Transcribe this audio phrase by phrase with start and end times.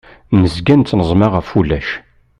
[0.39, 1.89] Nezga nettneẓma ɣef wulac.